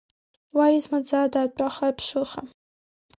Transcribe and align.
Уа 0.55 0.65
измаӡада 0.77 1.41
атәаха-аԥшыха! 1.45 2.41